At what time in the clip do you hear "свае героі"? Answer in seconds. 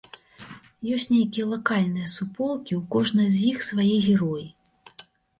3.67-4.47